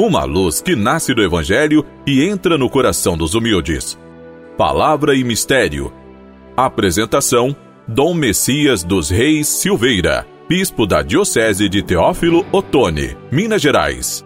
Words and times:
uma 0.00 0.24
luz 0.24 0.62
que 0.62 0.74
nasce 0.74 1.12
do 1.12 1.22
Evangelho 1.22 1.84
e 2.06 2.24
entra 2.24 2.56
no 2.56 2.70
coração 2.70 3.18
dos 3.18 3.34
humildes. 3.34 3.98
Palavra 4.56 5.14
e 5.14 5.22
Mistério. 5.22 5.92
Apresentação: 6.56 7.54
Dom 7.86 8.14
Messias 8.14 8.82
dos 8.82 9.10
Reis 9.10 9.46
Silveira, 9.46 10.26
Bispo 10.48 10.86
da 10.86 11.02
Diocese 11.02 11.68
de 11.68 11.82
Teófilo 11.82 12.46
Otoni, 12.50 13.14
Minas 13.30 13.60
Gerais. 13.60 14.24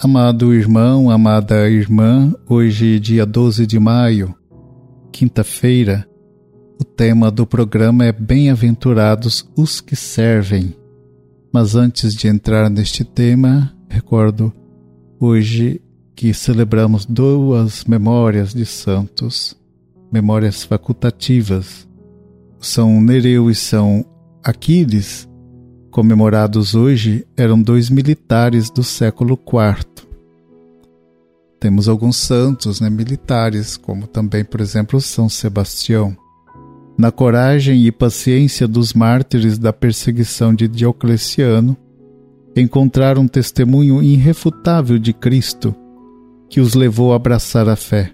Amado 0.00 0.52
irmão, 0.52 1.08
amada 1.08 1.70
irmã, 1.70 2.34
hoje, 2.48 2.98
dia 2.98 3.24
12 3.24 3.64
de 3.64 3.78
maio, 3.78 4.34
quinta-feira, 5.12 6.06
o 6.78 6.84
tema 6.84 7.30
do 7.30 7.46
programa 7.46 8.04
é 8.04 8.12
Bem-aventurados 8.12 9.48
os 9.56 9.80
que 9.80 9.94
servem. 9.94 10.74
Mas 11.52 11.74
antes 11.74 12.14
de 12.14 12.26
entrar 12.26 12.68
neste 12.68 13.04
tema, 13.04 13.72
recordo 13.88 14.52
hoje 15.20 15.80
que 16.16 16.34
celebramos 16.34 17.06
duas 17.06 17.84
memórias 17.84 18.52
de 18.52 18.66
santos, 18.66 19.56
memórias 20.12 20.64
facultativas. 20.64 21.88
São 22.60 23.00
Nereu 23.00 23.50
e 23.50 23.54
São 23.54 24.04
Aquiles, 24.42 25.28
comemorados 25.90 26.74
hoje, 26.74 27.26
eram 27.36 27.60
dois 27.60 27.88
militares 27.88 28.70
do 28.70 28.82
século 28.82 29.38
IV. 29.38 30.06
Temos 31.60 31.88
alguns 31.88 32.16
santos 32.16 32.80
né, 32.80 32.90
militares, 32.90 33.76
como 33.76 34.06
também, 34.06 34.44
por 34.44 34.60
exemplo, 34.60 35.00
São 35.00 35.28
Sebastião 35.28 36.16
na 36.96 37.10
coragem 37.10 37.84
e 37.84 37.92
paciência 37.92 38.68
dos 38.68 38.92
mártires 38.92 39.58
da 39.58 39.72
perseguição 39.72 40.54
de 40.54 40.68
Diocleciano, 40.68 41.76
encontraram 42.56 43.22
um 43.22 43.28
testemunho 43.28 44.02
irrefutável 44.02 44.98
de 44.98 45.12
Cristo 45.12 45.74
que 46.48 46.60
os 46.60 46.74
levou 46.74 47.12
a 47.12 47.16
abraçar 47.16 47.68
a 47.68 47.74
fé. 47.74 48.12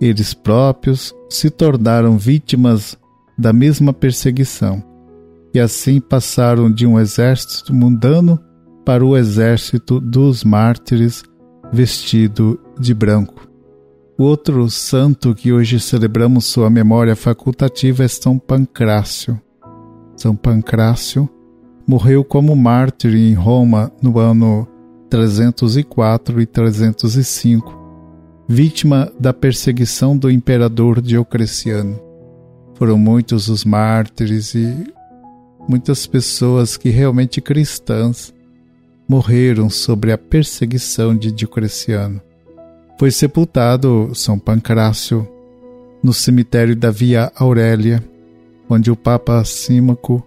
Eles 0.00 0.34
próprios 0.34 1.14
se 1.28 1.50
tornaram 1.50 2.16
vítimas 2.16 2.96
da 3.36 3.52
mesma 3.52 3.92
perseguição 3.92 4.82
e 5.52 5.58
assim 5.58 6.00
passaram 6.00 6.70
de 6.70 6.86
um 6.86 7.00
exército 7.00 7.74
mundano 7.74 8.38
para 8.84 9.04
o 9.04 9.16
exército 9.16 9.98
dos 9.98 10.44
mártires 10.44 11.24
vestido 11.72 12.60
de 12.78 12.94
branco. 12.94 13.45
O 14.18 14.24
outro 14.24 14.70
santo 14.70 15.34
que 15.34 15.52
hoje 15.52 15.78
celebramos 15.78 16.46
sua 16.46 16.70
memória 16.70 17.14
facultativa 17.14 18.02
é 18.02 18.08
São 18.08 18.38
Pancrácio. 18.38 19.38
São 20.16 20.34
Pancrácio 20.34 21.28
morreu 21.86 22.24
como 22.24 22.56
mártir 22.56 23.14
em 23.14 23.34
Roma 23.34 23.92
no 24.00 24.18
ano 24.18 24.66
304 25.10 26.40
e 26.40 26.46
305, 26.46 27.78
vítima 28.48 29.12
da 29.20 29.34
perseguição 29.34 30.16
do 30.16 30.30
imperador 30.30 31.02
Diocleciano. 31.02 32.00
Foram 32.74 32.96
muitos 32.96 33.50
os 33.50 33.66
mártires 33.66 34.54
e 34.54 34.94
muitas 35.68 36.06
pessoas 36.06 36.78
que 36.78 36.88
realmente 36.88 37.42
cristãs 37.42 38.32
morreram 39.06 39.68
sobre 39.68 40.10
a 40.10 40.16
perseguição 40.16 41.14
de 41.14 41.30
Diocleciano 41.30 42.22
foi 42.98 43.10
sepultado 43.10 44.10
São 44.14 44.38
Pancrácio 44.38 45.28
no 46.02 46.12
cemitério 46.12 46.74
da 46.74 46.90
Via 46.90 47.30
Aurélia, 47.36 48.02
onde 48.68 48.90
o 48.90 48.96
Papa 48.96 49.44
Símaco 49.44 50.26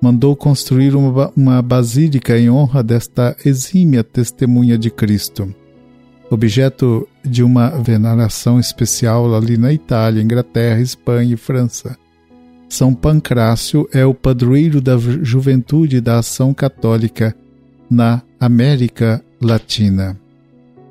mandou 0.00 0.34
construir 0.34 0.94
uma, 0.96 1.32
uma 1.36 1.62
basílica 1.62 2.38
em 2.38 2.50
honra 2.50 2.82
desta 2.82 3.36
exímia 3.44 4.02
testemunha 4.02 4.78
de 4.78 4.90
Cristo, 4.90 5.54
objeto 6.30 7.06
de 7.24 7.42
uma 7.42 7.68
veneração 7.70 8.58
especial 8.58 9.34
ali 9.34 9.56
na 9.56 9.72
Itália, 9.72 10.22
Inglaterra, 10.22 10.80
Espanha 10.80 11.34
e 11.34 11.36
França. 11.36 11.96
São 12.68 12.94
Pancrácio 12.94 13.88
é 13.92 14.06
o 14.06 14.14
padroeiro 14.14 14.80
da 14.80 14.96
juventude 14.96 16.00
da 16.00 16.18
ação 16.18 16.54
católica 16.54 17.34
na 17.90 18.22
América 18.38 19.22
Latina. 19.40 20.16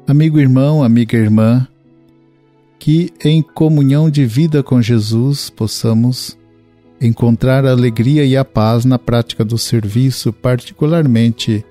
Amigo 0.10 0.40
irmão, 0.40 0.84
amiga 0.84 1.16
irmã, 1.16 1.68
que 2.80 3.14
em 3.24 3.44
comunhão 3.44 4.10
de 4.10 4.26
vida 4.26 4.64
com 4.64 4.82
Jesus 4.82 5.52
possamos 5.52 6.36
encontrar 7.00 7.64
a 7.64 7.70
alegria 7.70 8.26
e 8.26 8.36
a 8.36 8.44
paz 8.44 8.86
na 8.86 8.98
prática 8.98 9.46
do 9.46 9.56
serviço, 9.56 10.34
particularmente 10.34 11.64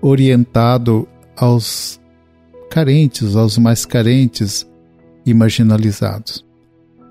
orientado 0.00 1.08
aos 1.36 2.00
carentes, 2.70 3.34
aos 3.34 3.58
mais 3.58 3.84
carentes 3.84 4.64
e 5.26 5.34
marginalizados. 5.34 6.46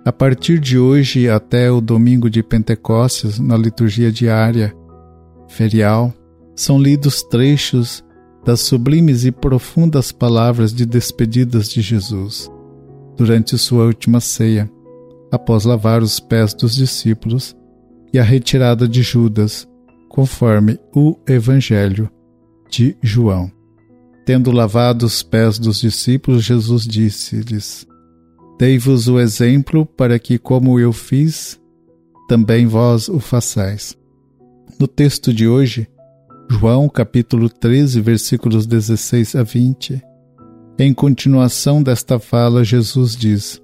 A 0.05 0.13
partir 0.13 0.61
de 0.61 0.79
hoje 0.79 1.29
até 1.29 1.69
o 1.69 1.81
domingo 1.81 2.29
de 2.29 2.41
Pentecostes, 2.41 3.37
na 3.37 3.57
liturgia 3.57 4.13
diária 4.13 4.73
ferial, 5.49 6.13
são 6.55 6.81
lidos 6.81 7.21
trechos 7.21 8.01
das 8.45 8.61
sublimes 8.61 9.25
e 9.25 9.31
profundas 9.31 10.11
palavras 10.11 10.73
de 10.73 10.85
despedidas 10.85 11.69
de 11.69 11.81
Jesus 11.81 12.51
durante 13.15 13.57
sua 13.57 13.85
última 13.85 14.19
ceia, 14.19 14.69
após 15.31 15.65
lavar 15.65 16.01
os 16.01 16.19
pés 16.19 16.53
dos 16.53 16.75
discípulos 16.75 17.55
e 18.13 18.19
a 18.19 18.23
retirada 18.23 18.87
de 18.87 19.01
Judas, 19.01 19.67
conforme 20.09 20.79
o 20.95 21.15
Evangelho 21.27 22.09
de 22.69 22.95
João. 23.01 23.51
Tendo 24.25 24.51
lavado 24.51 25.05
os 25.05 25.21
pés 25.21 25.59
dos 25.59 25.81
discípulos, 25.81 26.43
Jesus 26.43 26.83
disse-lhes: 26.83 27.85
Dei-vos 28.57 29.07
o 29.07 29.19
exemplo 29.19 29.85
para 29.85 30.17
que, 30.17 30.37
como 30.37 30.79
eu 30.79 30.93
fiz, 30.93 31.59
também 32.27 32.65
vós 32.65 33.09
o 33.09 33.19
façais. 33.19 33.97
No 34.79 34.87
texto 34.87 35.33
de 35.33 35.47
hoje, 35.47 35.87
João 36.49 36.89
capítulo 36.89 37.49
13, 37.49 38.01
versículos 38.01 38.65
16 38.65 39.35
a 39.35 39.43
20. 39.43 40.01
Em 40.77 40.93
continuação 40.93 41.81
desta 41.81 42.19
fala, 42.19 42.63
Jesus 42.63 43.15
diz: 43.15 43.61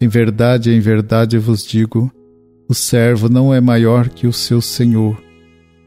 Em 0.00 0.08
verdade, 0.08 0.70
em 0.70 0.80
verdade 0.80 1.38
vos 1.38 1.64
digo, 1.64 2.10
o 2.68 2.74
servo 2.74 3.28
não 3.28 3.54
é 3.54 3.60
maior 3.60 4.08
que 4.08 4.26
o 4.26 4.32
seu 4.32 4.60
senhor, 4.60 5.20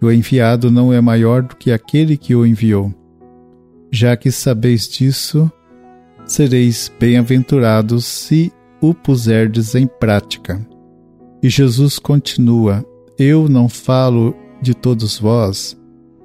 e 0.02 0.06
o 0.06 0.12
enviado 0.12 0.72
não 0.72 0.92
é 0.94 1.02
maior 1.02 1.44
do 1.44 1.56
que 1.56 1.72
aquele 1.72 2.18
que 2.18 2.36
o 2.36 2.46
enviou. 2.46 2.94
Já 3.92 4.18
que 4.18 4.32
sabeis 4.32 4.88
disso, 4.88 5.52
sereis 6.26 6.92
bem-aventurados 7.00 8.06
se 8.06 8.52
o 8.82 8.94
puserdes 8.94 9.76
em 9.76 9.88
prática. 9.88 10.66
E 11.42 11.50
Jesus 11.50 12.00
continua: 12.00 12.86
Eu 13.20 13.48
não 13.50 13.68
falo 13.68 14.36
de 14.62 14.74
todos 14.74 15.20
vós, 15.20 15.78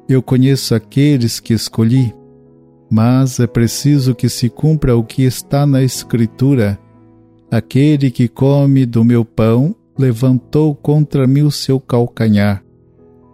eu 0.09 0.23
conheço 0.23 0.75
aqueles 0.75 1.39
que 1.39 1.53
escolhi, 1.53 2.15
mas 2.91 3.39
é 3.39 3.47
preciso 3.47 4.15
que 4.15 4.29
se 4.29 4.49
cumpra 4.49 4.97
o 4.97 5.05
que 5.05 5.23
está 5.23 5.67
na 5.67 5.83
Escritura: 5.83 6.79
aquele 7.51 8.11
que 8.11 8.27
come 8.27 8.87
do 8.87 9.05
meu 9.05 9.25
pão 9.25 9.77
levantou 9.99 10.75
contra 10.75 11.27
mim 11.27 11.43
o 11.43 11.51
seu 11.51 11.79
calcanhar. 11.79 12.65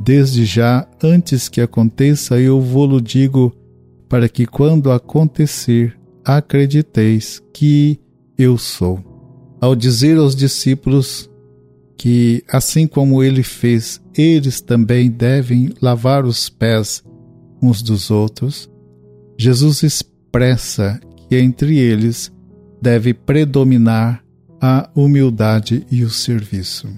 Desde 0.00 0.44
já, 0.44 0.86
antes 1.02 1.48
que 1.48 1.60
aconteça, 1.60 2.40
eu 2.40 2.60
vou-lo 2.60 3.00
digo, 3.00 3.54
para 4.08 4.28
que 4.28 4.44
quando 4.44 4.90
acontecer, 4.90 5.96
acrediteis 6.24 7.42
que 7.52 8.00
eu 8.36 8.58
sou. 8.58 8.98
Ao 9.60 9.74
dizer 9.76 10.18
aos 10.18 10.34
discípulos 10.34 11.30
que, 11.96 12.42
assim 12.48 12.86
como 12.86 13.22
ele 13.22 13.42
fez, 13.42 14.00
eles 14.16 14.60
também 14.60 15.10
devem 15.10 15.72
lavar 15.80 16.24
os 16.24 16.48
pés 16.48 17.02
uns 17.62 17.82
dos 17.82 18.10
outros, 18.10 18.70
Jesus 19.38 19.82
expressa 19.82 21.00
que 21.28 21.36
entre 21.36 21.78
eles 21.78 22.32
deve 22.80 23.14
predominar 23.14 24.22
a 24.60 24.88
humildade 24.94 25.86
e 25.90 26.04
o 26.04 26.10
serviço. 26.10 26.88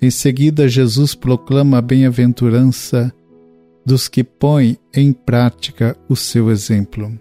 Em 0.00 0.10
seguida, 0.10 0.68
Jesus 0.68 1.14
proclama 1.14 1.78
a 1.78 1.82
bem-aventurança 1.82 3.12
dos 3.84 4.08
que 4.08 4.24
põem 4.24 4.76
em 4.94 5.12
prática 5.12 5.96
o 6.08 6.16
seu 6.16 6.50
exemplo. 6.50 7.12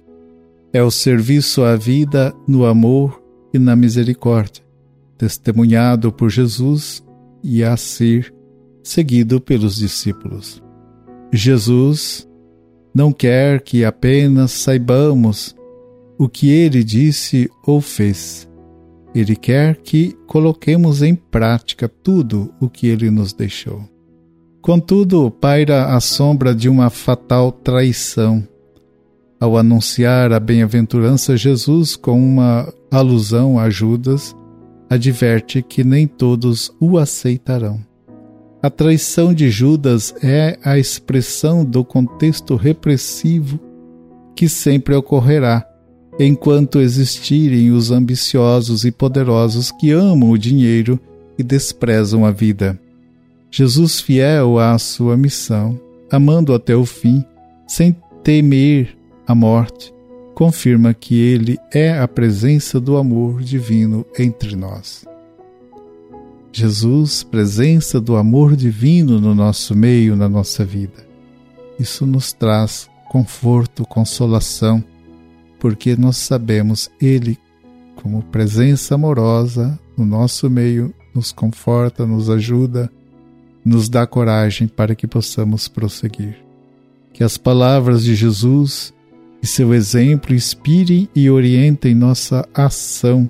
É 0.74 0.82
o 0.82 0.90
serviço 0.90 1.64
à 1.64 1.76
vida 1.76 2.34
no 2.48 2.66
amor 2.66 3.22
e 3.54 3.60
na 3.60 3.76
misericórdia 3.76 4.71
testemunhado 5.22 6.12
por 6.12 6.32
Jesus 6.32 7.06
e 7.44 7.64
a 7.64 7.78
ser 7.78 8.34
seguido 8.84 9.40
pelos 9.40 9.76
discípulos. 9.76 10.64
Jesus 11.32 12.28
não 12.92 13.14
quer 13.14 13.62
que 13.62 13.86
apenas 13.86 14.50
saibamos 14.50 15.56
o 16.18 16.28
que 16.28 16.50
ele 16.50 16.84
disse 16.84 17.48
ou 17.64 17.80
fez. 17.80 18.50
Ele 19.14 19.36
quer 19.36 19.76
que 19.78 20.18
coloquemos 20.26 21.04
em 21.04 21.14
prática 21.14 21.88
tudo 21.88 22.52
o 22.60 22.68
que 22.68 22.88
ele 22.88 23.12
nos 23.12 23.32
deixou. 23.32 23.88
Contudo, 24.60 25.30
paira 25.30 25.96
a 25.96 26.00
sombra 26.00 26.56
de 26.56 26.68
uma 26.68 26.90
fatal 26.90 27.52
traição. 27.52 28.48
Ao 29.40 29.56
anunciar 29.56 30.34
a 30.34 30.40
bem-aventurança, 30.40 31.38
Jesus, 31.38 31.96
com 31.96 32.20
uma 32.20 32.74
alusão 32.92 33.60
a 33.60 33.70
Judas, 33.70 34.36
adverte 34.92 35.62
que 35.62 35.86
nem 35.86 36.06
todos 36.06 36.70
o 36.78 36.98
aceitarão. 36.98 37.80
A 38.62 38.70
traição 38.70 39.34
de 39.34 39.50
Judas 39.50 40.14
é 40.22 40.60
a 40.66 40.78
expressão 40.78 41.64
do 41.64 41.86
contexto 41.86 42.58
repressivo 42.58 43.58
que 44.36 44.50
sempre 44.50 44.94
ocorrerá 44.94 45.66
enquanto 46.20 46.82
existirem 46.82 47.72
os 47.72 47.90
ambiciosos 47.90 48.84
e 48.84 48.92
poderosos 48.92 49.72
que 49.72 49.92
amam 49.92 50.30
o 50.30 50.38
dinheiro 50.38 51.00
e 51.40 51.44
desprezam 51.44 52.26
a 52.26 52.32
vida. 52.32 52.78
Jesus, 53.50 54.02
fiel 54.02 54.60
à 54.60 54.78
sua 54.78 55.16
missão, 55.16 55.80
amando 56.12 56.54
até 56.54 56.76
o 56.76 56.86
fim, 56.86 57.24
sem 57.66 57.96
temer 58.24 58.98
a 59.26 59.34
morte, 59.34 59.94
confirma 60.34 60.94
que 60.94 61.20
ele 61.20 61.58
é 61.74 61.98
a 62.00 62.08
presença 62.08 62.80
do 62.80 62.98
amor 62.98 63.42
divino 63.42 64.06
entre 64.18 64.56
nós. 64.56 65.06
Jesus, 66.54 67.24
presença 67.24 68.02
do 68.02 68.18
amor 68.18 68.56
divino 68.56 69.22
no 69.22 69.34
nosso 69.34 69.76
meio, 69.76 70.16
na 70.16 70.28
nossa 70.28 70.66
vida. 70.66 71.08
Isso 71.80 72.06
nos 72.06 72.34
traz 72.34 72.90
conforto, 73.10 73.86
consolação, 73.86 74.84
porque 75.60 75.96
nós 75.96 76.18
sabemos 76.18 76.90
Ele, 77.00 77.38
como 77.96 78.22
presença 78.24 78.96
amorosa 78.96 79.80
no 79.98 80.06
nosso 80.06 80.50
meio, 80.50 80.94
nos 81.14 81.32
conforta, 81.32 82.06
nos 82.06 82.30
ajuda, 82.30 82.92
nos 83.64 83.88
dá 83.88 84.06
coragem 84.06 84.68
para 84.68 84.96
que 84.96 85.08
possamos 85.08 85.68
prosseguir. 85.68 86.38
Que 87.14 87.24
as 87.24 87.38
palavras 87.38 88.04
de 88.04 88.16
Jesus 88.16 88.94
e 89.42 89.48
seu 89.48 89.74
exemplo 89.74 90.36
inspirem 90.36 91.10
e 91.16 91.30
orientem 91.30 91.96
nossa 91.96 92.48
ação 92.54 93.30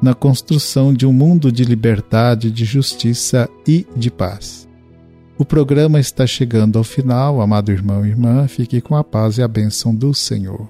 na 0.00 0.14
construção 0.14 0.94
de 0.94 1.04
um 1.04 1.12
mundo 1.12 1.50
de 1.50 1.64
liberdade, 1.64 2.52
de 2.52 2.64
justiça 2.64 3.48
e 3.66 3.84
de 3.96 4.10
paz. 4.10 4.68
O 5.36 5.44
programa 5.44 5.98
está 5.98 6.26
chegando 6.26 6.78
ao 6.78 6.84
final, 6.84 7.40
amado 7.40 7.72
irmão 7.72 8.06
e 8.06 8.10
irmã, 8.10 8.46
fique 8.46 8.80
com 8.80 8.94
a 8.94 9.02
paz 9.02 9.38
e 9.38 9.42
a 9.42 9.48
bênção 9.48 9.94
do 9.94 10.14
Senhor. 10.14 10.68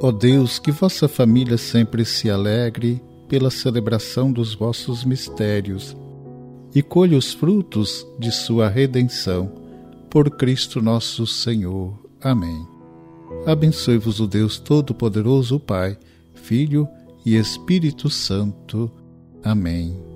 Ó 0.00 0.12
Deus, 0.12 0.58
que 0.58 0.70
vossa 0.70 1.08
família 1.08 1.58
sempre 1.58 2.04
se 2.04 2.30
alegre 2.30 3.02
pela 3.28 3.50
celebração 3.50 4.32
dos 4.32 4.54
vossos 4.54 5.04
mistérios 5.04 5.96
e 6.74 6.82
colhe 6.82 7.16
os 7.16 7.32
frutos 7.32 8.06
de 8.18 8.30
sua 8.30 8.68
redenção. 8.68 9.50
Por 10.10 10.30
Cristo 10.30 10.80
nosso 10.80 11.26
Senhor. 11.26 11.98
Amém. 12.20 12.66
Abençoe-vos 13.46 14.20
o 14.20 14.26
Deus 14.26 14.58
Todo-Poderoso, 14.58 15.60
Pai, 15.60 15.98
Filho 16.34 16.88
e 17.24 17.36
Espírito 17.36 18.08
Santo. 18.08 18.90
Amém. 19.42 20.07